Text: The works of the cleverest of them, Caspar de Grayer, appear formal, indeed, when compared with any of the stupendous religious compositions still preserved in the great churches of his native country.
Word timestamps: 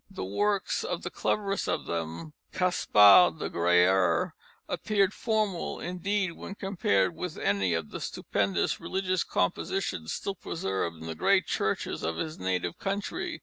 The 0.09 0.25
works 0.25 0.83
of 0.83 1.03
the 1.03 1.11
cleverest 1.11 1.69
of 1.69 1.85
them, 1.85 2.33
Caspar 2.53 3.33
de 3.37 3.51
Grayer, 3.51 4.33
appear 4.67 5.11
formal, 5.11 5.79
indeed, 5.79 6.31
when 6.31 6.55
compared 6.55 7.15
with 7.15 7.37
any 7.37 7.75
of 7.75 7.91
the 7.91 8.01
stupendous 8.01 8.79
religious 8.79 9.23
compositions 9.23 10.11
still 10.11 10.33
preserved 10.33 10.95
in 10.97 11.05
the 11.05 11.13
great 11.13 11.45
churches 11.45 12.01
of 12.01 12.17
his 12.17 12.39
native 12.39 12.79
country. 12.79 13.39